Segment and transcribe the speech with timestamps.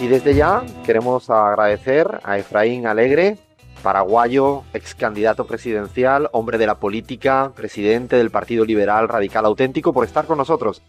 [0.00, 3.36] Y desde ya queremos agradecer a Efraín Alegre,
[3.82, 10.04] paraguayo, ex candidato presidencial, hombre de la política, presidente del Partido Liberal Radical Auténtico, por
[10.04, 10.82] estar con nosotros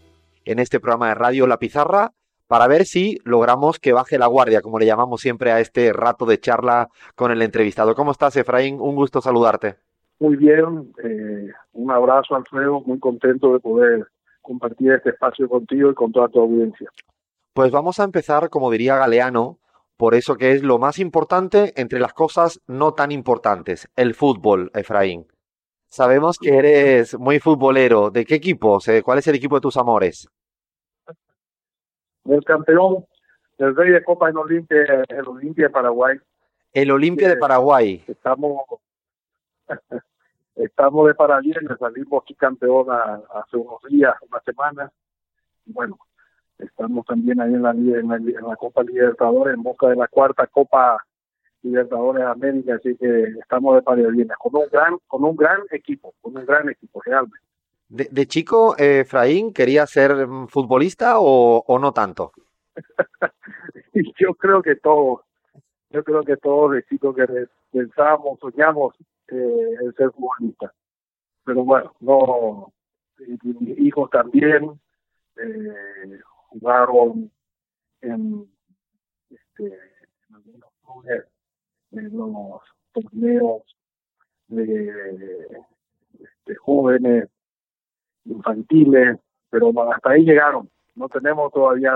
[0.44, 2.12] en este programa de radio La Pizarra
[2.46, 6.24] para ver si logramos que baje la guardia, como le llamamos siempre a este rato
[6.24, 7.96] de charla con el entrevistado.
[7.96, 8.80] ¿Cómo estás, Efraín?
[8.80, 9.74] Un gusto saludarte.
[10.20, 14.06] Muy bien, eh, un abrazo, Alfredo, muy contento de poder
[14.40, 16.88] compartir este espacio contigo y con toda tu audiencia.
[17.52, 19.58] Pues vamos a empezar, como diría Galeano,
[19.96, 24.70] por eso que es lo más importante entre las cosas no tan importantes, el fútbol,
[24.72, 25.26] Efraín.
[25.88, 28.10] Sabemos que eres muy futbolero.
[28.10, 28.78] ¿De qué equipo?
[29.04, 30.28] ¿Cuál es el equipo de tus amores?
[32.24, 33.04] El campeón,
[33.58, 36.18] el rey de Copa en Olimpia, el Olimpia de Paraguay.
[36.72, 38.04] El Olimpia de Paraguay.
[38.06, 38.62] Estamos,
[40.54, 44.92] estamos de Paraguay, salimos aquí campeón hace unos días, una semana.
[45.64, 45.98] Bueno,
[46.62, 50.08] Estamos también ahí en la, en la, en la Copa Libertadores, en busca de la
[50.08, 51.04] cuarta Copa
[51.62, 56.14] Libertadores de América, así que estamos de parabienes, con un gran, con un gran equipo,
[56.20, 57.38] con un gran equipo realmente.
[57.88, 62.32] De, de chico, eh, Efraín, ¿quería ser futbolista o, o no tanto?
[64.18, 65.20] yo creo que todos,
[65.90, 67.26] yo creo que todos de chicos que
[67.72, 68.94] pensamos, soñamos
[69.28, 70.72] eh, en ser futbolista.
[71.44, 72.72] Pero bueno, no,
[73.18, 74.80] mis hijos también,
[75.36, 77.30] eh, jugaron
[78.00, 78.50] en,
[79.30, 81.24] este, en algunos clubes,
[81.92, 82.62] en los
[82.92, 83.62] torneos
[84.48, 84.92] de,
[86.46, 87.28] de jóvenes,
[88.24, 89.18] infantiles,
[89.48, 90.68] pero hasta ahí llegaron.
[90.94, 91.92] No tenemos todavía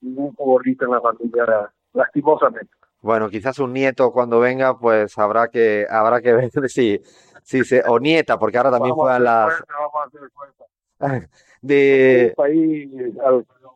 [0.00, 2.72] ningún futbolista en la familia, lastimosamente.
[3.00, 7.00] Bueno, quizás un nieto cuando venga, pues habrá que habrá que ver si,
[7.42, 9.62] si se o nieta, porque ahora también juegan las.
[11.60, 12.90] de un país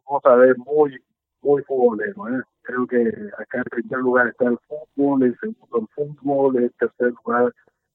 [0.07, 0.99] vamos a ver muy
[1.43, 2.43] muy futbolero ¿eh?
[2.63, 7.13] creo que acá en primer lugar está el fútbol en segundo el fútbol en tercer
[7.25, 7.53] lugar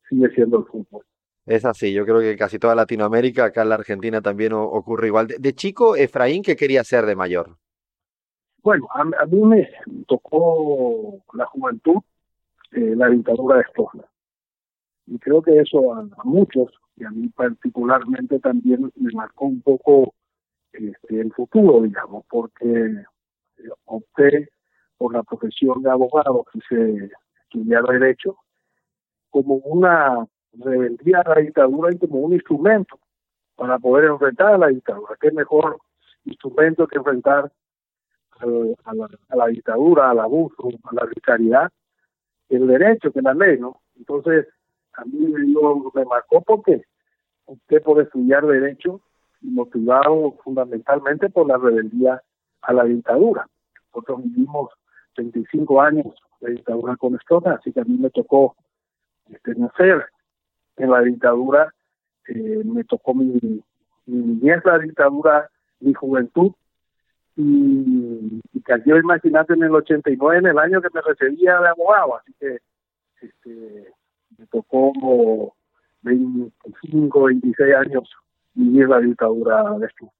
[0.09, 1.03] sigue siendo el fútbol
[1.45, 5.27] es así, yo creo que casi toda Latinoamérica, acá en la Argentina también ocurre igual.
[5.27, 7.57] De, chico, Efraín, ¿qué quería ser de mayor?
[8.63, 9.67] Bueno, a, mí me
[10.07, 11.97] tocó la juventud,
[12.73, 14.05] eh, la dictadura de Stroessner.
[15.07, 20.13] Y creo que eso a, muchos, y a mí particularmente también me marcó un poco
[20.73, 24.49] este, el futuro, digamos, porque eh, opté
[24.97, 27.11] por la profesión de abogado, quise
[27.43, 28.37] estudiar Derecho,
[29.29, 32.99] como una rebeldía a la dictadura y como un instrumento
[33.55, 35.15] para poder enfrentar a la dictadura.
[35.19, 35.79] ¿Qué mejor
[36.25, 37.51] instrumento que enfrentar
[38.39, 41.71] a, la, a la dictadura, al abuso, a la arbitrariedad,
[42.49, 43.81] el derecho, que la ley, ¿no?
[43.95, 44.47] Entonces,
[44.93, 45.27] a mí
[45.93, 46.83] me marcó porque
[47.45, 49.01] opté por estudiar Derecho
[49.41, 52.22] motivado fundamentalmente por la rebeldía
[52.62, 53.47] a la dictadura.
[53.94, 54.72] Nosotros vivimos
[55.18, 56.07] 25 años
[56.40, 58.56] de dictadura con Estrona, así que a mí me tocó
[59.30, 60.06] este, nacer
[60.78, 61.74] en la dictadura,
[62.28, 63.63] eh, me tocó mi,
[64.06, 65.50] mi niñez la dictadura,
[65.80, 66.51] mi juventud,
[67.35, 72.18] y, y cayó, imagínate, en el 89, en el año que me recibía de abogado,
[72.18, 72.59] así que
[73.22, 73.94] este,
[74.38, 75.53] me tocó
[76.01, 78.09] 25, 26 años
[78.53, 80.12] vivir la dictadura de esto.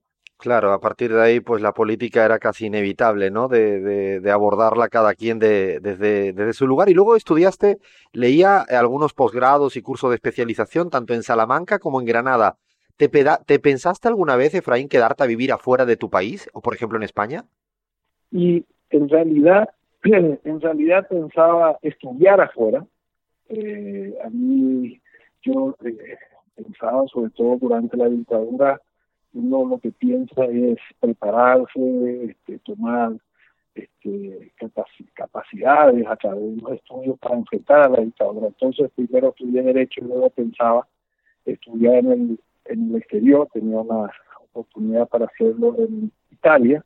[0.42, 3.48] Claro, a partir de ahí, pues la política era casi inevitable, ¿no?
[3.48, 6.90] De, de, abordarla cada quien de, desde, desde su lugar.
[6.90, 7.78] Y luego estudiaste,
[8.12, 12.58] leía algunos posgrados y cursos de especialización, tanto en Salamanca como en Granada.
[12.98, 16.74] ¿Te, ¿Te pensaste alguna vez, Efraín, quedarte a vivir afuera de tu país, o por
[16.74, 17.46] ejemplo en España?
[18.32, 19.70] Y en realidad,
[20.04, 22.84] en realidad pensaba estudiar afuera.
[23.48, 25.00] Eh, a mí,
[25.44, 26.18] yo eh,
[26.64, 28.82] pensaba, sobre todo durante la dictadura,
[29.34, 33.14] uno lo que piensa es prepararse, este, tomar
[33.76, 34.52] este,
[35.14, 38.48] capacidades a través de los estudios para enfrentar a la dictadura.
[38.48, 40.88] Entonces, primero estudié Derecho y luego pensaba
[41.46, 44.12] estudiar en el, en el exterior, tenía una
[44.44, 46.84] oportunidad para hacerlo en Italia.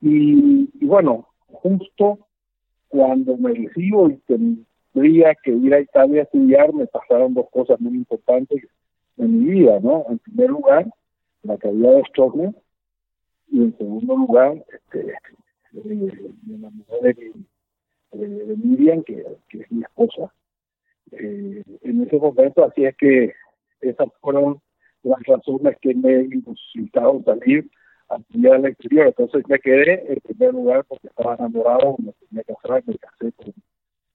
[0.00, 2.18] Y, bueno, justo
[2.88, 7.80] cuando me recibo y tendría que ir a Italia a estudiar, me pasaron dos cosas
[7.80, 8.62] muy importantes
[9.16, 10.04] en mi vida, ¿no?
[10.08, 10.86] En primer lugar,
[11.42, 12.56] la caída de Stockman
[13.48, 15.14] y en segundo lugar, este,
[15.72, 17.16] de la mujer
[18.12, 20.32] de, Miriam, que, es mi esposa.
[21.12, 23.32] en ese momento, así es que
[23.80, 24.60] esas fueron
[25.02, 27.68] las razones que me impulsaron salir
[28.28, 29.06] día al exterior.
[29.08, 32.54] Entonces me quedé en primer lugar porque estaba enamorado, me tenía que
[32.86, 33.32] me casé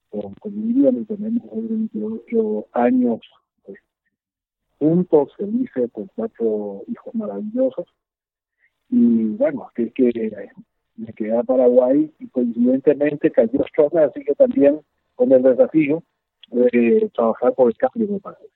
[0.10, 3.20] con, con, Miriam y tenemos 28 años
[4.80, 7.86] juntos, felices, con cuatro hijos maravillosos.
[8.90, 10.32] Y bueno, que, que
[10.96, 14.82] me quedé a Paraguay y coincidentemente cayó Stroke, así que también
[15.16, 16.04] con el desafío
[16.50, 18.50] de trabajar por el cambio de Paraguay.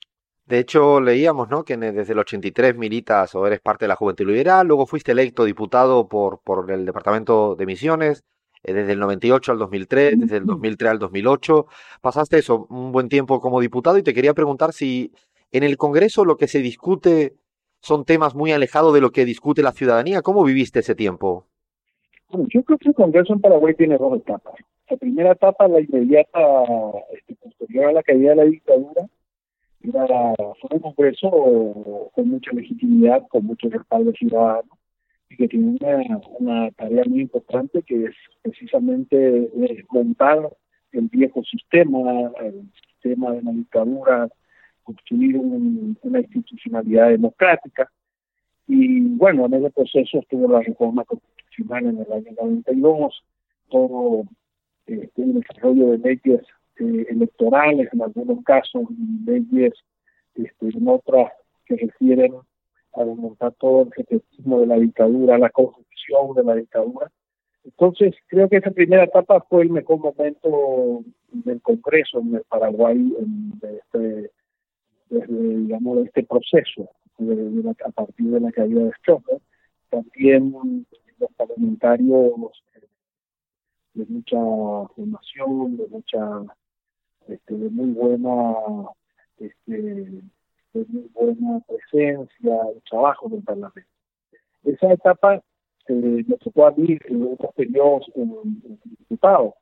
[0.46, 1.64] De hecho, leíamos ¿no?
[1.64, 5.46] que desde el 83 militas o eres parte de la Juventud Liberal, luego fuiste electo
[5.46, 8.24] diputado por, por el Departamento de Misiones,
[8.64, 11.66] eh, desde el 98 al 2003, desde el 2003 al 2008.
[12.02, 15.14] Pasaste eso, un buen tiempo como diputado y te quería preguntar si
[15.54, 17.36] en el Congreso lo que se discute
[17.80, 20.22] son temas muy alejados de lo que discute la ciudadanía.
[20.22, 21.46] ¿Cómo viviste ese tiempo?
[22.30, 24.56] Yo creo que el Congreso en Paraguay tiene dos etapas.
[24.90, 26.40] La primera etapa, la inmediata
[27.14, 29.08] este, posterior a la caída de la dictadura,
[29.84, 34.78] era, fue un Congreso con mucha legitimidad, con mucho respaldo ciudadano
[35.30, 39.16] y que tiene una, una tarea muy importante que es precisamente
[39.54, 40.50] desmontar
[40.94, 44.30] el viejo sistema, el sistema de la dictadura,
[44.84, 47.90] construir una institucionalidad democrática.
[48.68, 53.24] Y bueno, en ese proceso estuvo la reforma constitucional en el año 92,
[53.70, 54.24] todo
[54.88, 56.42] eh, el desarrollo de leyes
[56.80, 58.84] eh, electorales en algunos casos
[59.26, 59.74] leyes
[60.36, 61.32] este, en otras
[61.66, 62.34] que refieren
[62.96, 67.12] a desmontar todo el jetetismo de la dictadura, la corrupción de la dictadura.
[67.64, 73.14] Entonces, creo que esa primera etapa fue el mejor momento del Congreso en el Paraguay
[73.62, 74.32] de este,
[75.14, 76.90] desde, digamos, de este proceso
[77.86, 79.40] a partir de la caída de Stroker.
[79.90, 80.86] También
[81.20, 82.64] los parlamentarios
[83.94, 84.38] de mucha
[84.96, 86.42] formación, de mucha
[87.28, 88.56] este, de muy buena
[89.38, 93.90] este, de muy buena presencia y trabajo del Parlamento.
[94.64, 95.36] Esa etapa
[95.88, 99.56] eh, me tocó a mí en otros periodos como diputado.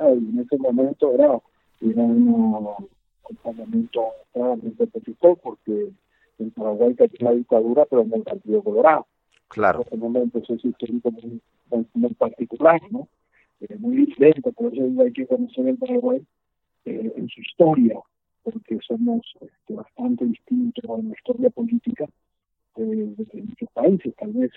[0.00, 1.40] en ese momento era,
[1.80, 2.88] era un
[3.36, 5.90] Parlamento claramente opositor porque
[6.38, 9.06] en Paraguay cayó la dictadura, pero en el Partido Colorado.
[9.48, 9.80] Claro.
[9.80, 11.40] En ese momento eso es histórico muy,
[11.94, 13.08] muy, particular, ¿no?
[13.60, 16.24] Eh, muy diferente, por eso hay que conocer el Paraguay
[16.84, 17.98] eh, en su historia,
[18.44, 22.06] porque somos este, bastante distintos en la historia política
[22.76, 24.14] de, muchos países.
[24.16, 24.52] Tal vez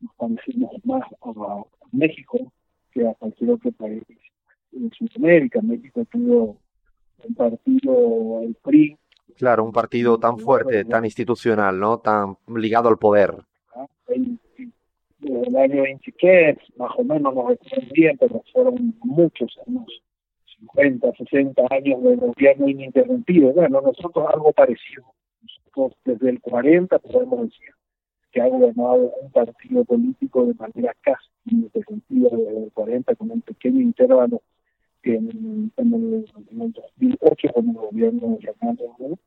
[0.00, 2.52] nos parecemos más a, México
[2.92, 4.02] que a cualquier otro país
[4.72, 5.60] en Sudamérica.
[5.62, 6.58] México tuvo
[7.24, 8.96] un partido, el PRI.
[9.36, 11.98] Claro, un partido tan fuerte, tan institucional, ¿no?
[11.98, 13.34] Tan ligado al poder.
[14.08, 14.38] El,
[15.20, 19.86] el año 23, más o menos, no recuerdo bien, pero fueron muchos años
[20.60, 23.52] 50, 60 años de gobierno ininterrumpido.
[23.52, 25.04] Bueno, nosotros algo parecido.
[25.42, 27.70] Nosotros desde el 40 podemos decir
[28.32, 33.40] que ha gobernado un partido político de manera casi ininterrumpida desde el 40 con un
[33.42, 34.42] pequeño intervalo
[35.14, 39.18] en, en, el, en el 2008 con el gobierno de Hernando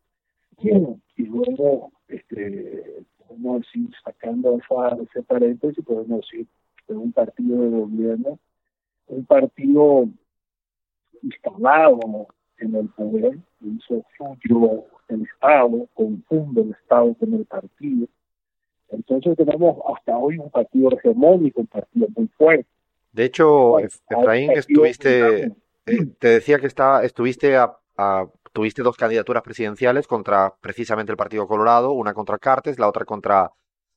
[0.62, 6.48] y luego este, podemos decir, sacando esa, ese paréntesis, podemos decir
[6.86, 8.40] que un partido de gobierno,
[9.08, 10.10] un partido
[11.22, 12.27] instalado
[12.58, 18.08] en el poder, hizo suyo el Estado, confunde el Estado con el partido.
[18.89, 22.65] Entonces tenemos hasta hoy un partido hegemónico, un partido muy fuerte.
[23.12, 25.51] De hecho, Efraín, estuviste,
[26.19, 27.77] te decía que estuviste a,
[28.53, 33.51] tuviste dos candidaturas presidenciales contra precisamente el Partido Colorado, una contra Cartes, la otra contra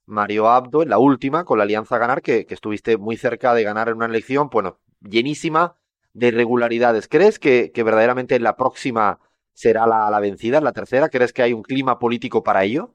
[0.06, 3.96] Mario Abdo, la última con la Alianza Ganar, que, estuviste muy cerca de ganar en
[3.96, 5.76] una elección, bueno, llenísima
[6.12, 7.08] de irregularidades.
[7.08, 9.20] ¿Crees que, verdaderamente la próxima
[9.52, 11.08] será la, la vencida, la tercera?
[11.08, 12.94] ¿Crees que hay un clima político para ello?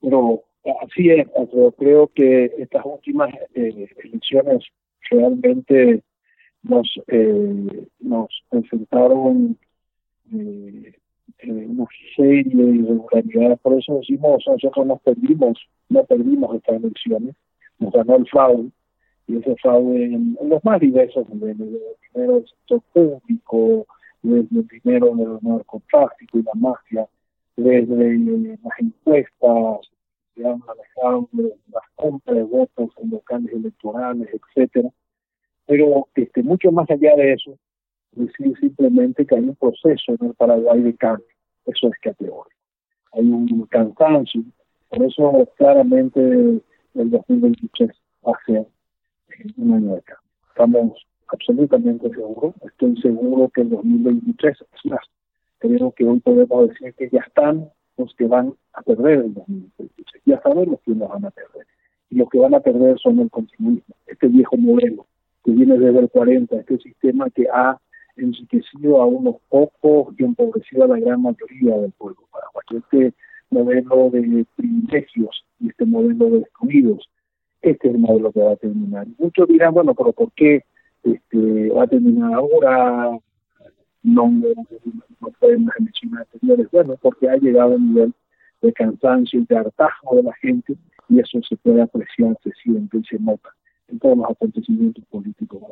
[0.00, 0.44] Pero
[0.82, 1.26] así es,
[1.76, 4.64] creo que estas últimas eh, elecciones
[5.10, 6.02] realmente
[6.64, 9.56] nos, eh, nos presentaron
[10.32, 10.94] eh,
[11.46, 17.34] una serie de irregularidades, por eso decimos, nosotros nos perdimos, no perdimos estas elecciones,
[17.78, 18.70] nos ganó el fraude,
[19.26, 21.78] y ese fraude en, los más diversos niveles, el
[22.14, 23.86] dinero del sector público,
[24.22, 27.06] desde el dinero del narcotráfico y la mafia,
[27.56, 29.90] desde las encuestas
[30.34, 31.28] que han manejado,
[31.70, 34.90] las compras de votos en locales electorales, etcétera.
[35.66, 37.58] Pero este, mucho más allá de eso,
[38.12, 41.26] decir simplemente que hay un proceso en el Paraguay de cambio.
[41.66, 42.50] Eso es categórico.
[43.12, 44.42] Hay un cansancio.
[44.88, 47.90] Por eso claramente el 2023
[48.26, 48.66] va a ser
[49.56, 50.30] un año de cambio.
[50.48, 52.54] estamos absolutamente seguros.
[52.64, 55.00] Estoy seguro que en 2023, es más,
[55.58, 60.22] creo que hoy podemos decir que ya están los que van a perder el 2023.
[60.26, 61.66] Ya sabemos quiénes van a perder.
[62.10, 65.06] Y los que van a perder son el continuismo, este viejo modelo
[65.44, 67.78] que viene desde el 40, este sistema que ha
[68.16, 72.78] enriquecido a unos pocos y empobrecido a la gran mayoría del pueblo paraguayo.
[72.78, 73.14] Este
[73.50, 77.08] modelo de privilegios y este modelo de excluidos,
[77.60, 79.06] este es el modelo que va a terminar.
[79.18, 80.64] Muchos dirán, bueno, pero ¿por qué
[81.02, 83.18] este, va a terminar ahora?
[84.02, 86.70] No, no pueden mencionar anteriores.
[86.70, 88.14] Bueno, porque ha llegado un nivel
[88.60, 90.74] de cansancio y de hartazgo de la gente
[91.08, 93.50] y eso se puede apreciar, se siente y se nota
[93.94, 95.62] en todos los acontecimientos políticos.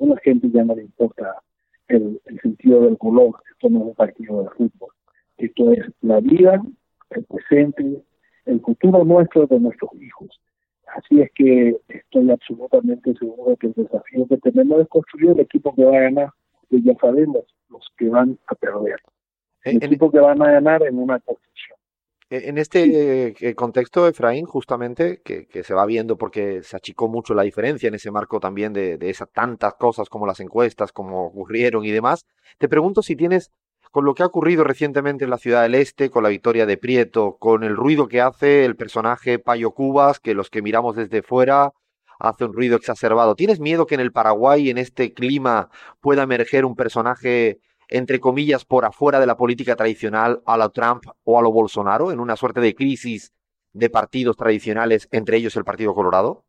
[0.00, 1.42] A la gente ya no le importa
[1.88, 4.90] el, sentido del color, esto no es un partido de fútbol,
[5.38, 6.62] esto es la vida,
[7.10, 8.02] el presente,
[8.44, 10.40] el futuro nuestro de nuestros hijos.
[10.94, 15.74] Así es que estoy absolutamente seguro que el desafío que tenemos es construir el equipo
[15.74, 16.30] que va a ganar,
[16.68, 19.00] que ya sabemos los que van a perder.
[19.64, 21.78] El equipo que van a ganar en una construcción.
[22.34, 27.32] E, en este eh, contexto, Efraín, justamente, que, se va viendo porque se achicó mucho
[27.34, 31.26] la diferencia en ese marco también de, de esas tantas cosas como las encuestas, como
[31.26, 32.26] ocurrieron y demás,
[32.58, 33.52] te pregunto si tienes,
[33.92, 36.76] con lo que ha ocurrido recientemente en la ciudad del Este, con la victoria de
[36.76, 41.22] Prieto, con el ruido que hace el personaje Payo Cubas, que los que miramos desde
[41.22, 41.72] fuera
[42.18, 45.68] hace un ruido exacerbado, ¿tienes miedo que en el Paraguay, en este clima,
[46.00, 51.04] pueda emerger un personaje entre comillas, por afuera de la política tradicional a lo Trump
[51.24, 53.32] o a lo Bolsonaro, en una suerte de crisis
[53.72, 56.44] de partidos tradicionales, entre ellos el Partido Colorado?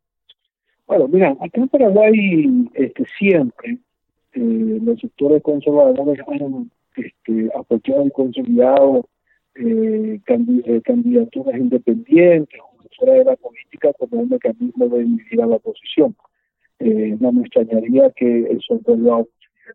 [0.88, 3.80] Bueno, mira, acá en Paraguay este, siempre
[4.34, 9.10] eh, los sectores conservadores han este, apoyado y consolidado
[9.56, 12.60] eh, eh, candidaturas independientes
[12.98, 16.16] fuera de la política como un mecanismo de dividir a la oposición.
[16.80, 19.26] no me extrañaría que vuelva a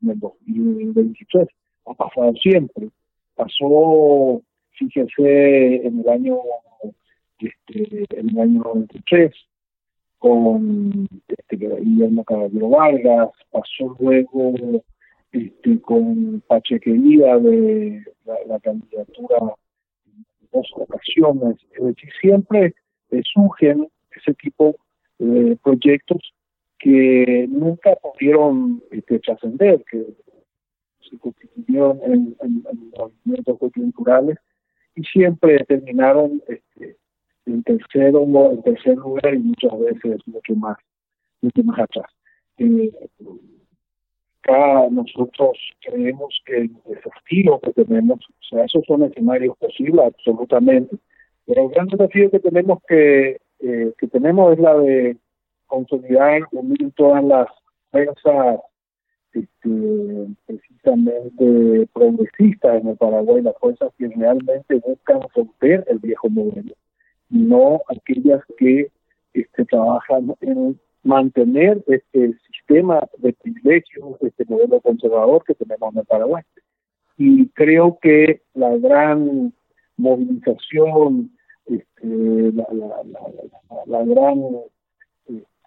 [0.02, 1.48] en el 2023.
[1.86, 2.88] Ha pasado siempre.
[3.34, 4.42] Pasó,
[4.72, 6.38] fíjese, en el año
[7.40, 9.32] este, en el año 93
[10.18, 14.52] con este, Guillermo Caballero Vargas, pasó luego
[15.32, 18.04] este, con Pachequería de
[18.46, 19.38] la, candidatura
[20.04, 21.56] en dos ocasiones.
[21.72, 22.74] Es decir, siempre
[23.32, 24.76] surgen ese tipo
[25.18, 26.34] de proyectos
[26.80, 30.06] que nunca pudieron este, trascender, que
[31.08, 32.36] se constituyeron en,
[32.96, 34.38] movimientos coyunturales
[34.96, 36.96] y siempre terminaron este,
[37.46, 40.78] en tercero en tercer lugar y muchas veces mucho más
[41.42, 42.10] mucho más atrás.
[42.58, 42.90] Eh,
[44.42, 50.96] acá nosotros creemos que el desafío que tenemos, o sea, esos son escenarios posibles absolutamente,
[51.46, 55.16] pero el gran desafío que tenemos que, eh, que tenemos es la de
[55.70, 57.48] consolidar, unir todas las
[57.90, 58.60] fuerzas
[59.32, 66.74] este, precisamente progresistas en el Paraguay, las fuerzas que realmente buscan romper el viejo modelo,
[67.28, 68.90] no aquellas que
[69.32, 76.06] este, trabajan en mantener este sistema de privilegios, este modelo conservador que tenemos en el
[76.06, 76.42] Paraguay.
[77.16, 79.52] Y creo que la gran
[79.96, 81.30] movilización,
[81.66, 84.42] este, la, la, la, la gran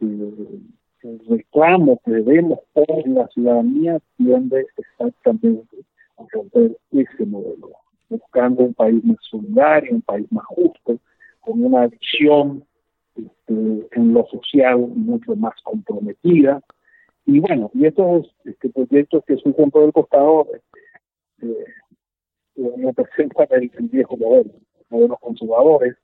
[0.02, 5.78] el reclamo que debemos por la ciudadanía tiende exactamente
[6.18, 7.72] a romper ese modelo,
[8.10, 11.00] buscando un país más solidario, un país más justo,
[11.42, 12.64] con una visión
[13.16, 16.62] este, en lo social mucho más comprometida.
[17.26, 21.66] Y bueno, y estos este, proyectos que surgen por el costado este,
[22.56, 24.52] eh, representan el, el viejo modelo,
[24.90, 25.98] modelos conservadores, eh,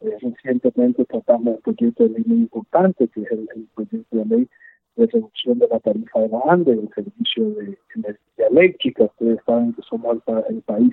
[0.00, 4.48] recientemente tratamos un proyecto de ley muy importante, que es el, proyecto de ley
[4.96, 9.04] de reducción de la tarifa de la ANDE, el servicio de energía eléctrica.
[9.04, 10.92] Ustedes saben que somos el, país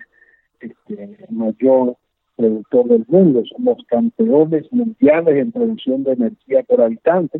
[0.59, 1.97] este, mayor
[2.35, 7.39] productor del mundo, somos campeones mundiales en producción de energía por habitante,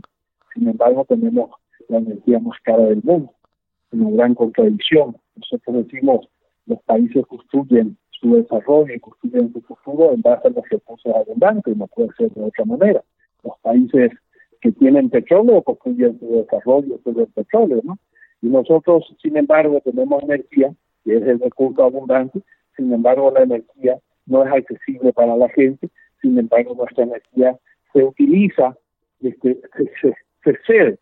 [0.54, 1.52] sin embargo tenemos
[1.90, 3.34] la energía más cara del mundo,
[3.92, 5.18] una gran contradicción.
[5.36, 6.28] Nosotros decimos,
[6.66, 11.76] los países construyen su desarrollo y construyen su futuro en base a los recursos abundantes,
[11.76, 13.04] no puede ser de otra manera.
[13.44, 14.12] Los países
[14.62, 17.98] que tienen petróleo construyen su desarrollo sobre el petróleo, ¿no?
[18.42, 22.42] Y nosotros, sin embargo, tenemos energía, que es el recurso abundante,
[22.76, 25.90] sin embargo, la energía no es accesible para la gente,
[26.22, 27.58] sin embargo, nuestra energía
[27.94, 28.76] se utiliza,
[29.22, 30.98] este, se, se, se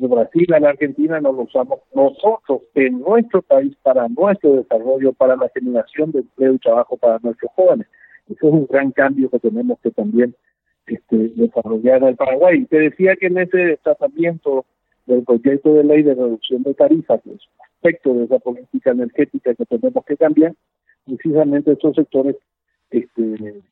[0.00, 5.48] Brasil, en Argentina, nos lo usamos nosotros en nuestro país para nuestro desarrollo, para la
[5.54, 7.86] generación de empleo y trabajo para nuestros jóvenes.
[8.28, 10.34] Eso es un gran cambio que tenemos que también
[10.86, 12.64] este, desarrollar en el Paraguay.
[12.64, 14.64] Te decía que en ese tratamiento
[15.06, 18.90] del proyecto de ley de reducción de tarifas, que es un aspecto de esa política
[18.90, 20.54] energética que tenemos que cambiar,
[21.04, 22.36] precisamente estos sectores
[22.90, 23.62] este,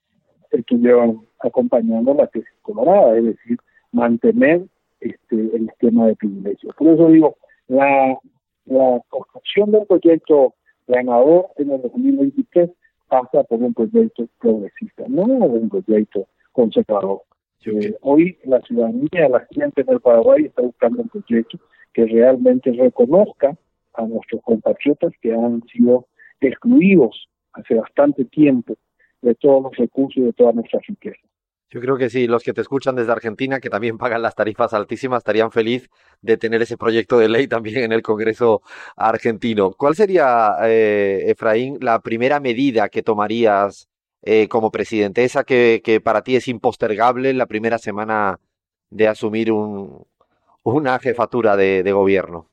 [0.50, 3.58] estuvieron acompañando la tesis colorada, es decir,
[3.90, 4.62] mantener
[5.02, 6.74] este, el esquema de privilegios.
[6.76, 7.36] Por eso digo,
[7.68, 8.18] la,
[8.66, 10.54] la construcción del proyecto
[10.86, 12.70] ganador en el 2023
[13.08, 17.22] pasa por un proyecto progresista, no un proyecto conservador.
[17.64, 21.58] Eh, hoy la ciudadanía, la gente del Paraguay está buscando un proyecto
[21.92, 23.56] que realmente reconozca
[23.94, 26.06] a nuestros compatriotas que han sido
[26.40, 28.74] excluidos hace bastante tiempo
[29.20, 31.31] de todos los recursos y de todas nuestras riquezas.
[31.72, 34.74] Yo creo que sí, los que te escuchan desde Argentina, que también pagan las tarifas
[34.74, 35.88] altísimas, estarían felices
[36.20, 38.60] de tener ese proyecto de ley también en el Congreso
[38.94, 39.72] argentino.
[39.72, 43.88] ¿Cuál sería, eh, Efraín, la primera medida que tomarías
[44.20, 45.24] eh, como presidente?
[45.24, 48.38] Esa que, para ti es impostergable en la primera semana
[48.90, 50.04] de asumir un,
[50.64, 52.50] una jefatura de, de gobierno.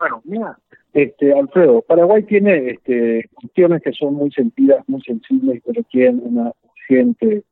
[0.00, 0.58] Bueno, mira,
[0.92, 6.50] este, Alfredo, Paraguay tiene este, cuestiones que son muy sentidas, muy sensibles que requieren una
[6.64, 7.44] urgente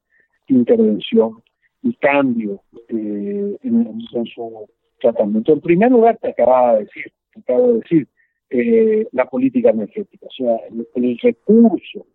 [0.49, 1.43] intervención
[1.83, 4.01] y cambio eh, en,
[4.35, 4.69] su
[5.01, 5.53] tratamiento.
[5.53, 8.09] En primer lugar, te acababa de decir, te acabo de decir,
[8.51, 10.57] eh, la política energética, o sea,
[10.95, 12.07] el, recurso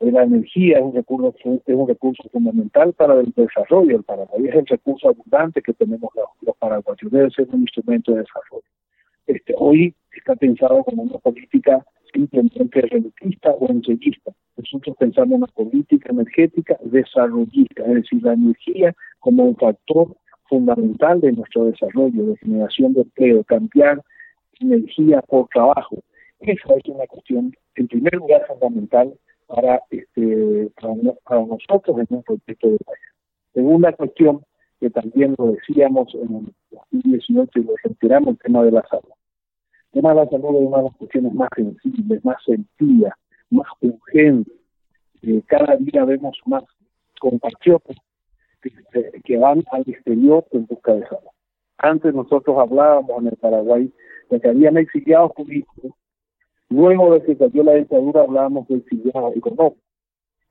[0.00, 4.48] de la energía es un recurso es un recurso fundamental para el desarrollo del Paraguay,
[4.48, 8.64] es el recurso abundante que tenemos los, los paraguayos, debe ser un instrumento de desarrollo.
[9.26, 11.84] Este, hoy está pensado como una política
[12.16, 14.32] simplemente reducista o enseguista.
[14.56, 20.16] Nosotros pensamos en una política energética desarrollista, es decir, la energía como un factor
[20.48, 24.02] fundamental de nuestro desarrollo, de generación de empleo, cambiar
[24.60, 25.96] energía por trabajo.
[26.40, 29.12] Esa es una cuestión, en primer lugar, fundamental
[29.46, 30.94] para, este, para,
[31.44, 33.00] nosotros en un proyecto de país.
[33.52, 34.42] Segunda cuestión,
[34.80, 36.54] que también lo decíamos en el
[36.92, 39.15] 2018 y lo reiteramos, el tema de la salud
[40.10, 43.14] de la salud es una de las cuestiones más sensibles, más sentidas,
[43.50, 44.54] más urgentes.
[45.22, 46.64] Eh, cada día vemos más
[47.18, 47.96] compatriotas
[49.24, 51.30] que, van al exterior en busca de salud.
[51.78, 53.92] Antes nosotros hablábamos en el Paraguay
[54.30, 55.92] de que habían exiliados políticos.
[56.68, 59.82] Luego de que cayó la dictadura hablábamos de exiliados económicos.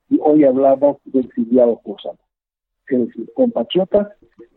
[0.09, 2.01] Y hoy hablamos de exiliados por
[2.87, 4.07] decir, compatriotas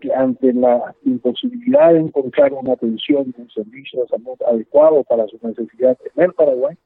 [0.00, 5.42] que ante la imposibilidad de encontrar una atención un servicio de salud adecuado para sus
[5.42, 6.76] necesidades en el Paraguay,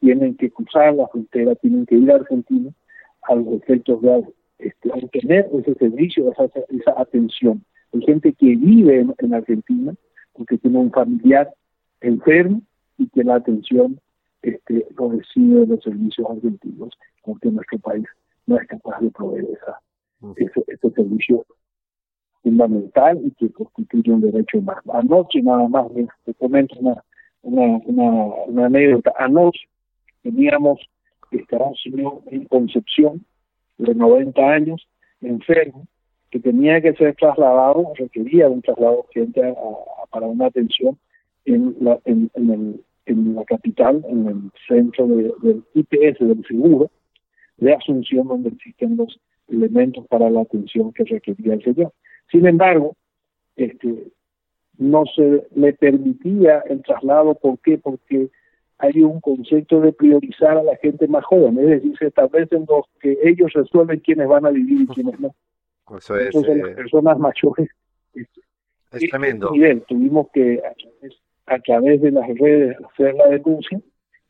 [0.00, 2.70] tienen que cruzar la frontera, tienen que ir a Argentina
[3.22, 4.24] a los efectos de
[4.58, 7.64] este, obtener ese servicio, esa, esa atención.
[7.92, 9.94] Hay gente que vive en, Argentina
[10.32, 11.52] porque tiene un familiar
[12.00, 12.60] enfermo
[12.98, 14.00] y que la atención
[14.42, 18.04] este, lo recibe de los servicios argentinos, porque nuestro país
[18.46, 19.80] no es capaz de proveer esa,
[20.36, 21.44] ese, ese servicio
[22.42, 24.82] fundamental y que constituye un derecho humano.
[24.92, 25.86] Anoche nada más,
[26.24, 27.02] te comento una,
[27.42, 27.78] una,
[28.46, 29.68] una, anécdota, anoche
[30.22, 30.80] teníamos
[31.30, 33.24] este, un señor en Concepción
[33.78, 34.88] de 90 años,
[35.20, 35.86] enfermo,
[36.30, 39.54] que tenía que ser trasladado, requería un traslado urgente
[40.10, 40.98] para una atención
[41.44, 46.90] en la, en, el, en la capital, en el centro del IPS del seguro
[47.58, 51.92] de Asunción, donde existen los elementos para la atención que requería el señor.
[52.30, 52.96] Sin embargo,
[53.56, 54.12] este,
[54.78, 57.78] no se le permitía el traslado, ¿por qué?
[57.78, 58.28] Porque
[58.78, 62.84] hay un concepto de priorizar a la gente más joven, es decir, se establecen los
[63.00, 65.34] que ellos resuelven quiénes van a vivir y quiénes no.
[65.96, 67.68] Eso es, Entonces, las eh, personas mayores.
[68.14, 68.40] Este,
[68.92, 69.52] es tremendo.
[69.88, 70.60] tuvimos que
[71.46, 73.80] a través, de las redes hacer la denuncia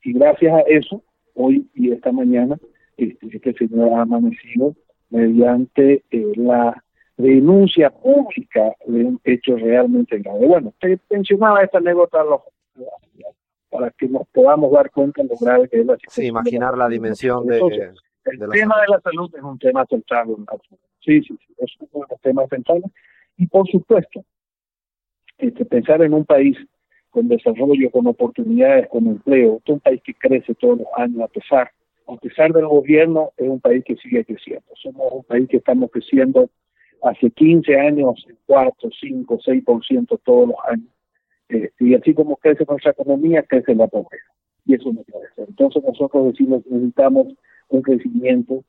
[0.03, 1.03] y gracias a eso,
[1.35, 2.57] hoy y esta mañana,
[2.97, 4.75] este, este señor ha amanecido
[5.11, 6.83] mediante eh, la
[7.17, 10.47] denuncia pública de un hecho realmente grave.
[10.47, 12.19] Bueno, te mencionaba esta anécdota
[13.71, 16.23] para que nos podamos dar cuenta de lo grave que es la situación.
[16.25, 20.29] Sí, imaginar la dimensión de, El tema de la salud es un tema central.
[21.01, 22.85] Sí, sí, sí, es uno de los temas centrales.
[23.37, 24.25] Y por supuesto,
[25.39, 26.57] este, pensar en un país
[27.11, 31.71] con desarrollo, con oportunidades, con empleo, un país que crece todos los años a pesar,
[32.07, 34.67] a pesar del gobierno, es un país que sigue creciendo.
[34.75, 36.49] Somos un país que estamos creciendo
[37.03, 40.89] hace 15 años 4, 5, 6% todos los años.
[41.49, 44.33] Eh, y así como crece nuestra economía, crece la pobreza.
[44.65, 45.49] Y eso no puede ser.
[45.49, 47.29] Entonces nosotros decimos necesitamos
[47.69, 48.65] un crecimiento,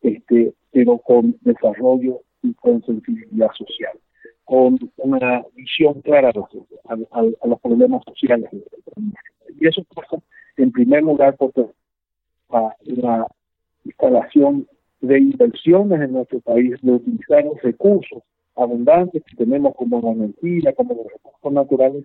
[0.00, 3.98] este, pero con desarrollo y con sensibilidad social,
[4.44, 6.46] con una visión clara a los,
[7.12, 8.50] a, los problemas sociales.
[9.58, 10.22] Y eso pasa,
[10.56, 11.52] en primer lugar, por
[12.84, 13.26] la
[13.84, 14.66] instalación
[15.00, 18.22] de inversiones en nuestro país, de utilizar los recursos
[18.54, 22.04] abundantes que tenemos como la energía, como los recursos naturales,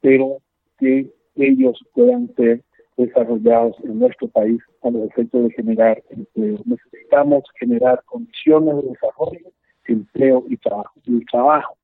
[0.00, 0.38] pero
[0.78, 2.62] que ellos puedan ser
[2.96, 6.58] desarrollados en nuestro país a los efectos de generar empleo.
[6.64, 9.52] Necesitamos generar condiciones de desarrollo,
[9.86, 10.92] empleo y trabajo.
[11.06, 11.76] el trabajo,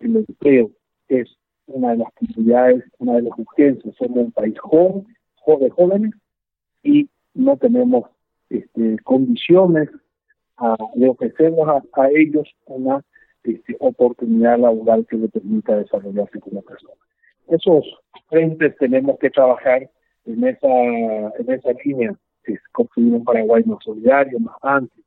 [0.00, 0.70] el empleo
[1.08, 1.28] es
[1.66, 3.94] una de las prioridades, una de las urgencias.
[3.96, 5.06] Somos un país joven,
[5.60, 6.12] de jóvenes
[6.82, 8.04] y no tenemos
[8.50, 9.88] este, condiciones
[10.56, 13.04] a, de ofrecernos a, ellos una
[13.42, 16.94] este, oportunidad laboral que le permita desarrollarse como persona.
[17.48, 17.84] Esos
[18.28, 19.90] frentes tenemos que trabajar
[20.24, 20.68] en esa,
[21.38, 22.14] en esa línea,
[22.72, 25.04] construir un Paraguay más solidario, más amplio,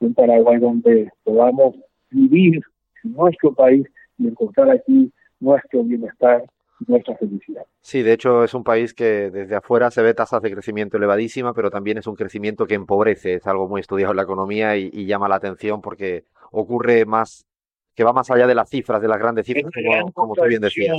[0.00, 1.76] un Paraguay donde podamos
[2.10, 2.62] vivir
[3.02, 3.86] nuestro país
[4.18, 6.44] y encontrar aquí nuestro bienestar
[6.86, 7.64] nuestra felicidad.
[7.80, 11.54] Sí, de hecho es un país que desde afuera se ve tasas de crecimiento elevadísimas,
[11.54, 15.06] pero también es un crecimiento que empobrece, es algo muy estudiado en la economía y,
[15.06, 17.46] llama la atención porque ocurre más,
[17.94, 19.72] que va más allá de las cifras, de las grandes cifras,
[20.12, 20.96] como, tú bien decías.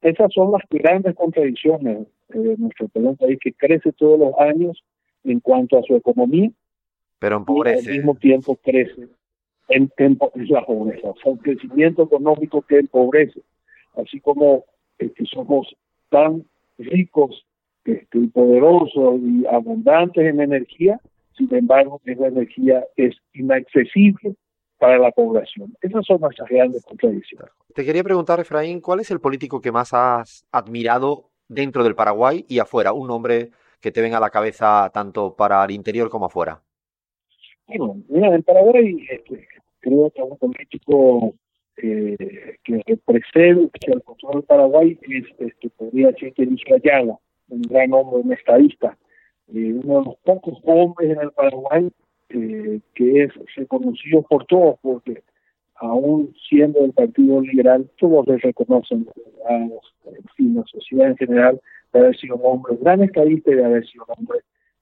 [0.00, 4.82] Esas son las grandes contradicciones de nuestro país, que crece todos los años
[5.24, 6.50] en cuanto a su economía,
[7.18, 7.90] pero empobrece.
[7.90, 9.08] al mismo tiempo crece
[9.68, 10.18] en, en,
[10.48, 13.42] la pobreza, o sea, un crecimiento económico que empobrece
[13.98, 14.64] así como
[14.98, 15.74] este, somos
[16.08, 16.44] tan
[16.78, 17.44] ricos
[17.84, 21.00] este, poderosos y abundantes en energía,
[21.36, 24.34] sin embargo, esa energía es inaccesible
[24.78, 25.74] para la población.
[25.80, 27.50] Esas son nuestras grandes contradicciones.
[27.74, 32.44] Te quería preguntar, Efraín, ¿cuál es el político que más has admirado dentro del Paraguay
[32.48, 32.92] y afuera?
[32.92, 36.60] Un nombre que te venga a la cabeza tanto para el interior como afuera.
[37.66, 39.46] Bueno, mira, en Paraguay este,
[39.80, 41.34] creo que un político
[41.82, 47.92] eh, que representa el control del Paraguay es, este, podría ser que Ayala, un gran
[47.92, 48.96] hombre, un estadista,
[49.48, 51.90] eh, uno de los pocos hombres en el Paraguay
[52.30, 55.22] eh, que es reconocido por todos, porque
[55.76, 59.08] aún siendo del Partido Liberal, todos le reconocen
[59.48, 59.68] a
[60.38, 61.60] en la sociedad en general
[61.92, 64.40] de haber sido un hombre, un gran estadista y de haber sido un hombre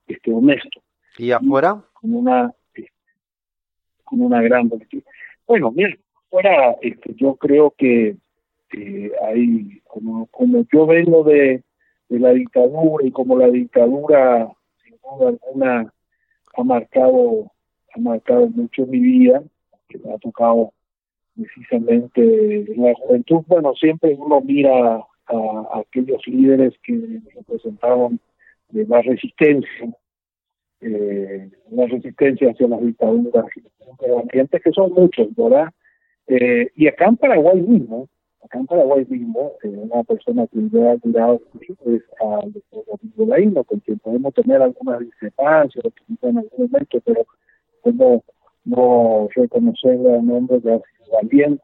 [0.08, 0.82] este, honesto.
[1.18, 1.82] ¿Y afuera?
[1.94, 2.52] con una,
[4.04, 5.08] con una gran política.
[5.46, 5.96] Bueno, mira,
[6.36, 8.16] fuera, este, yo creo que
[9.22, 11.62] hay, como, como yo vengo de,
[12.10, 14.52] la dictadura y como la dictadura,
[14.84, 15.92] sin duda alguna,
[16.54, 17.50] ha marcado,
[17.94, 19.42] ha marcado mucho mi vida,
[19.88, 20.72] que me ha tocado
[21.34, 22.20] precisamente
[22.70, 24.96] en la juventud, bueno, siempre uno mira
[25.26, 28.20] a, aquellos líderes que representaban
[28.68, 29.96] de la resistencia,
[30.82, 33.46] eh, la resistencia hacia las dictaduras,
[34.30, 35.72] gente que son muchos, ¿verdad?
[36.28, 38.08] Eh, y acá en Paraguay mismo,
[38.44, 43.26] acá en Paraguay mismo, eh, una persona que yo admirado mucho es al doctor Rodrigo
[43.26, 45.84] Laino, con quien podemos tener algunas discrepancias
[46.22, 47.26] en algún momento, pero
[47.82, 48.24] como
[48.64, 51.62] no reconocer el nombre de ha sido valiente,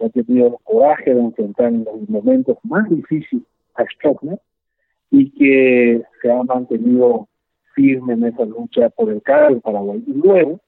[0.00, 4.40] ha tenido el coraje de enfrentar en los momentos más difíciles a Stroessner
[5.10, 7.28] y que se ha mantenido
[7.74, 10.02] firme en esa lucha por el cargo de Paraguay.
[10.06, 10.60] Y luego,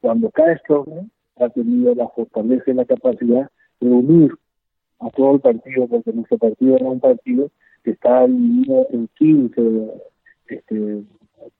[0.00, 1.04] cuando cae Stroessner,
[1.36, 4.32] ha tenido la fortaleza y la capacidad de unir
[5.00, 7.50] a todo el partido, porque nuestro partido era un partido
[7.84, 9.62] que estaba dividido en 15
[10.48, 11.02] este,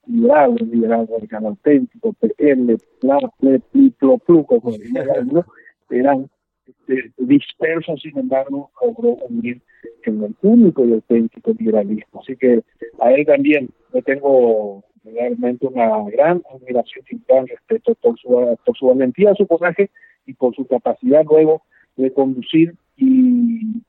[0.06, 4.70] liderazgos, liderazgo del auténtico, PL, PLA, PLE, PLI, PLO, PLU, como
[5.90, 6.28] eran
[6.66, 9.60] este, dispersos, sin embargo, logró unir
[10.04, 12.20] en el único y auténtico liberalismo.
[12.20, 12.62] Así que
[13.00, 14.84] a él también le tengo
[15.14, 19.90] realmente una gran admiración y gran respeto por su, por su valentía, su coraje
[20.26, 21.62] y por su capacidad luego
[21.96, 23.82] de conducir y,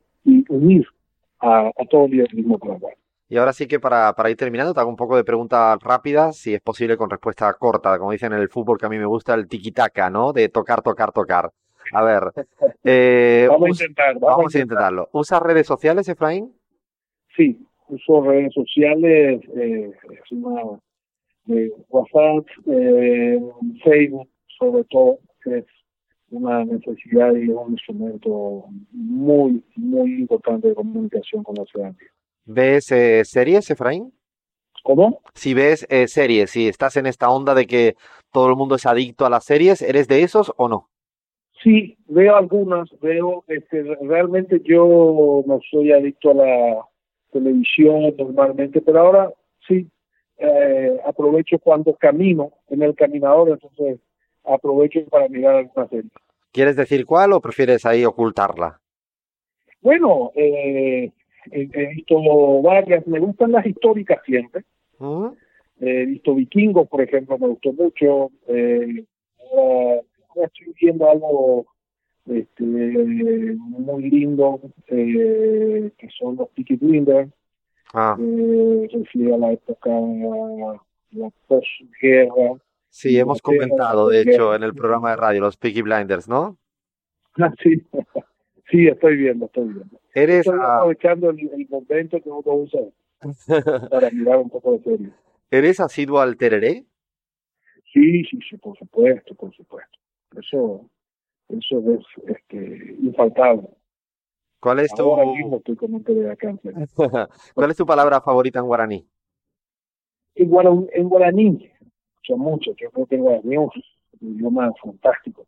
[0.49, 0.85] unir
[1.39, 2.97] a, todo el liberalismo paraguayo.
[3.29, 6.37] Y ahora sí que para, para ir terminando, te hago un poco de preguntas rápidas,
[6.37, 9.05] si es posible con respuesta corta, como dicen en el fútbol que a mí me
[9.05, 10.31] gusta, el tiki-taka, ¿no?
[10.31, 11.51] De tocar, tocar, tocar.
[11.93, 12.23] A ver.
[12.89, 14.17] Eh, vamos, a intentar.
[14.17, 15.09] Vamos, a intentarlo.
[15.11, 16.53] ¿Usas redes sociales, Efraín?
[17.35, 19.41] Sí, uso redes sociales.
[19.57, 20.79] Eh, es una
[21.47, 23.39] de WhatsApp, eh,
[23.83, 24.29] Facebook,
[24.59, 25.65] sobre todo, es
[26.29, 32.09] una necesidad y un instrumento muy, muy importante de comunicación con la ciudadanía.
[32.45, 34.13] ¿Ves eh, series, Efraín?
[34.83, 35.21] ¿Cómo?
[35.33, 37.95] Si ves eh, series, si estás en esta onda de que
[38.31, 40.89] todo el mundo es adicto a las series, ¿eres de esos o no?
[41.63, 46.85] Sí, veo algunas, veo, este, realmente yo no soy adicto a la
[47.31, 49.33] televisión normalmente, pero ahora
[49.67, 49.89] sí,
[50.37, 53.99] eh, aprovecho cuando camino en el caminador, entonces
[54.43, 56.09] aprovecho para mirar alguna serie.
[56.51, 58.79] ¿Quieres decir cuál o prefieres ahí ocultarla?
[59.81, 61.11] Bueno, eh,
[61.51, 64.63] he, visto varias, me gustan las históricas siempre.
[65.79, 68.31] he visto Vikingos, por ejemplo, me gustó mucho.
[68.47, 69.05] Eh,
[69.51, 70.01] ahora
[70.45, 71.65] estoy viendo algo
[72.25, 77.31] este, muy lindo, eh, que son los Peaky Blinders,
[77.93, 79.89] Ah, eh, refiere a la época,
[81.11, 82.59] la posguerra.
[82.89, 86.57] sí, hemos comentado, de hecho, en el programa de radio, los Peaky Blinders, ¿no?
[87.39, 87.81] Ah, sí,
[88.69, 89.99] sí, estoy viendo, estoy viendo.
[90.13, 92.81] Eres, Estoy ah, aprovechando el, el momento que uno usa
[93.89, 95.11] para mirar un poco de serie.
[95.49, 96.85] ¿eres asiduo al tereré?
[97.93, 99.97] Sí, sí, sí, por supuesto, por supuesto.
[100.35, 100.89] Eso,
[101.49, 103.69] eso es este, infaltable.
[104.59, 105.03] ¿Cuál es tu.
[107.53, 109.07] ¿cuál es tu palabra favorita en guaraní?
[110.35, 111.69] En, guara- en guaraní,
[112.23, 113.59] son muchos, yo creo que el guaraní es
[114.21, 115.45] un idioma fantástico.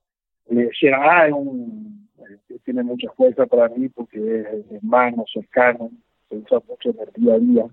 [0.49, 5.91] Eh, Xerá es un, eh, tiene mucha fuerza para mí porque es hermano, cercano,
[6.27, 7.65] se usa mucho en el día a día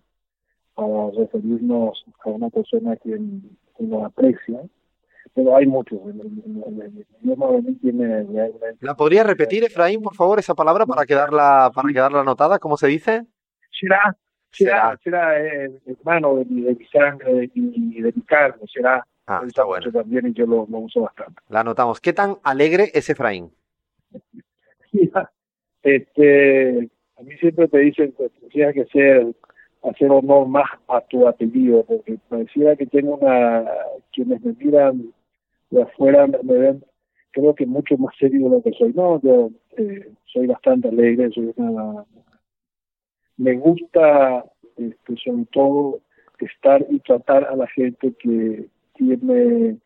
[0.75, 3.19] para referirnos a una persona que,
[3.77, 4.61] que nos aprecia.
[5.35, 5.99] Pero hay muchos.
[8.81, 12.59] ¿La podría repetir, Efraín, por favor, esa palabra para quedarla, para quedarla anotada?
[12.59, 13.27] ¿Cómo se dice?
[13.79, 14.17] será,
[14.51, 19.07] será, será hermano de mi, de mi sangre, de mi, de mi carne, será.
[19.27, 19.91] Ah, está bueno.
[19.91, 21.41] también y yo lo, lo uso bastante.
[21.49, 22.01] La anotamos.
[22.01, 23.51] ¿Qué tan alegre es Efraín?
[25.83, 29.27] este, a mí siempre te dicen que tienes que ser,
[29.83, 33.65] hacer honor más a tu apellido, porque pareciera que tengo una,
[34.13, 35.13] quienes me miran
[35.77, 36.85] de afuera me, ven,
[37.33, 38.93] creo que mucho más serio de lo que soy.
[38.95, 42.05] No, yo eh, soy bastante alegre, soy una,
[43.37, 44.45] me gusta,
[44.77, 46.01] este, sobre todo,
[46.39, 49.79] estar y tratar a la gente que tiene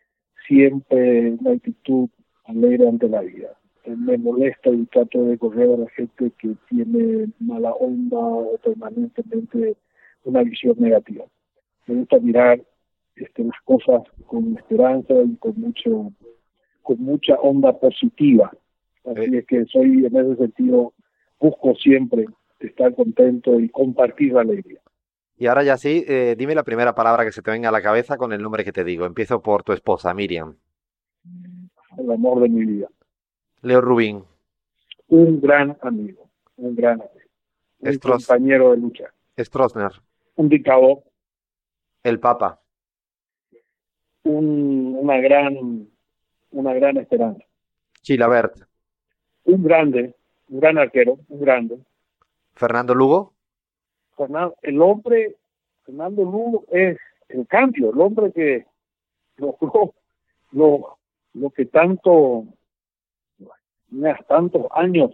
[0.47, 2.09] siempre una actitud
[2.45, 3.57] alegre ante la vida.
[3.85, 8.57] Eh, Me molesta y trato de correr a la gente que tiene mala onda o
[8.59, 9.77] permanentemente
[10.25, 11.25] una visión negativa.
[11.87, 12.61] Me gusta mirar
[13.17, 16.13] este, las cosas con esperanza y con mucho
[16.83, 18.51] con mucha onda positiva.
[19.05, 20.93] Así es que soy en ese sentido
[21.39, 22.27] busco siempre
[22.59, 24.81] estar contento y compartir la alegría.
[25.39, 27.81] Y ahora ya sí, eh, dime la primera palabra que se te venga a la
[27.81, 29.07] cabeza con el nombre que te digo.
[29.07, 30.57] Empiezo por tu esposa, Miriam.
[31.97, 32.89] El amor de mi vida.
[33.63, 34.25] Leo Rubín.
[35.09, 37.31] Un gran amigo, un gran amigo,
[37.81, 38.27] un Estros.
[38.27, 39.05] compañero de lucha,
[39.39, 39.93] Stroessner.
[40.37, 41.03] un dictador,
[42.05, 42.60] El Papa.
[44.25, 45.89] Un, una gran
[46.53, 47.45] una gran esperanza,
[48.03, 48.57] Chilabert.
[49.45, 50.15] un grande,
[50.49, 51.79] un gran arquero, un grande.
[52.55, 53.33] Fernando Lugo.
[54.17, 55.37] Fernando, el hombre,
[55.85, 58.67] Fernando Lugo es el cambio, el hombre que
[59.37, 59.95] logró
[60.53, 60.99] lo,
[61.35, 62.45] lo que tanto,
[64.27, 65.13] tantos años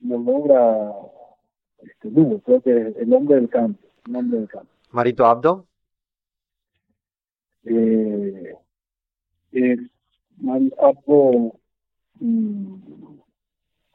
[0.00, 0.92] no logra
[1.82, 4.70] este Lugo, creo que el hombre del cambio, el hombre del cambio.
[4.90, 5.67] Marito Abdo.
[7.64, 8.54] Eh,
[9.52, 9.80] es
[10.38, 11.54] Mari Abdo,
[12.20, 12.74] mm,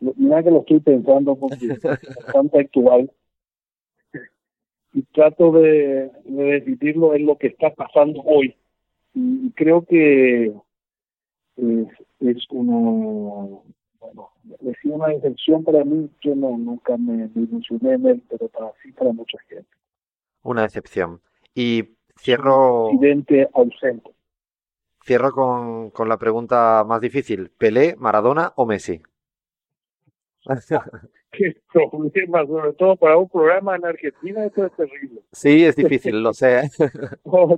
[0.01, 1.81] lo- mira que lo estoy pensando porque es
[2.17, 3.11] bastante actual.
[4.95, 8.55] Y trato de, de decidirlo en lo que está pasando hoy.
[9.15, 10.53] Y creo que
[11.57, 11.87] es,
[12.19, 12.79] es una
[13.99, 14.29] bueno
[14.61, 18.71] es una decepción para mí yo no nunca me, me ilusioné en él pero para
[18.81, 19.67] sí para mucha gente.
[20.43, 21.21] Una decepción.
[21.55, 24.11] Y cierro, presidente ausente
[25.03, 27.49] cierro con, con la pregunta más difícil.
[27.49, 29.01] ¿Pelé, Maradona o Messi?
[31.31, 36.21] qué problema sobre todo para un programa en Argentina esto es terrible Sí, es difícil,
[36.21, 36.69] lo sé.
[37.23, 37.57] Oh,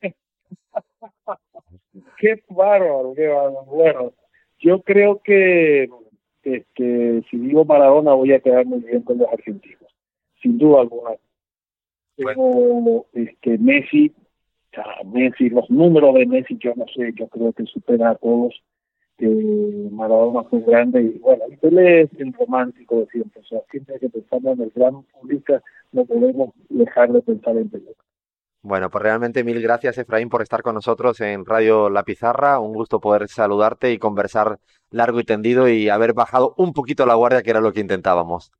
[2.18, 3.64] qué bárbaro, qué bárbaro.
[3.64, 4.12] Bueno,
[4.58, 5.88] yo creo que
[6.44, 9.92] este, si digo Maradona voy a quedar muy bien con los argentinos,
[10.40, 11.16] sin duda alguna.
[12.18, 14.12] Pero este, Messi,
[14.72, 18.14] o sea, Messi, los números de Messi, yo no sé, yo creo que supera a
[18.16, 18.60] todos.
[19.18, 23.60] Eh, Maradona fue grande y bueno, y Pelé es el romántico de siempre, o sea,
[23.68, 27.96] siempre que pensamos en el gran futbolista no podemos dejar de pensar en Pelé.
[28.62, 32.58] Bueno, pues realmente mil gracias, Efraín, por estar con nosotros en Radio La Pizarra.
[32.60, 34.58] Un gusto poder saludarte y conversar
[34.90, 38.52] largo y tendido y haber bajado un poquito la guardia, que era lo que intentábamos.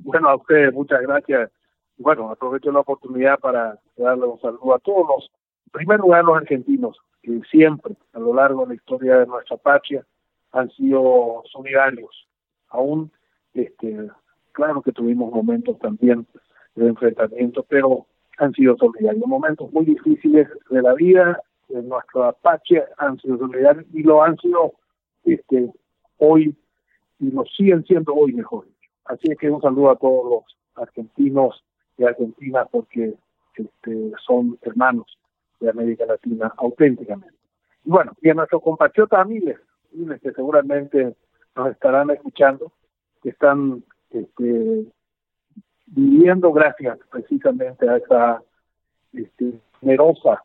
[0.00, 1.50] Bueno, a ustedes muchas gracias.
[1.98, 5.30] Bueno, aprovecho la oportunidad para darle un saludo a todos los,
[5.66, 9.56] en primer lugar los argentinos, que siempre a lo largo de la historia de nuestra
[9.56, 10.04] patria
[10.52, 12.28] han sido solidarios.
[12.68, 13.10] Aún,
[13.54, 14.08] este,
[14.52, 16.26] claro que tuvimos momentos también
[16.74, 18.06] de enfrentamiento, pero
[18.38, 19.26] han sido solidarios.
[19.26, 24.36] Momentos muy difíciles de la vida de nuestra patria han sido solidarios y lo han
[24.38, 24.72] sido
[25.24, 25.72] este,
[26.18, 26.54] hoy
[27.18, 28.66] y lo siguen siendo hoy mejor.
[29.04, 31.62] Así es que un saludo a todos los argentinos
[31.96, 33.14] y argentinas porque
[33.54, 35.18] este, son hermanos
[35.60, 37.36] de América Latina auténticamente.
[37.84, 39.58] Y bueno, y a nuestros compatriotas Miles,
[39.92, 41.14] Miles que seguramente
[41.54, 42.72] nos estarán escuchando,
[43.22, 44.86] que están este,
[45.86, 48.42] viviendo gracias precisamente a esa
[49.12, 50.42] este, generosa,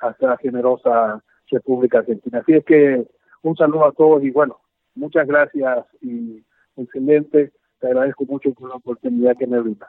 [0.00, 2.38] a esa generosa República Argentina.
[2.38, 3.06] Así es que
[3.42, 4.60] un saludo a todos y bueno,
[4.94, 6.44] muchas gracias y
[6.76, 7.52] excelente.
[7.80, 9.88] Te agradezco mucho por la oportunidad que me brinda.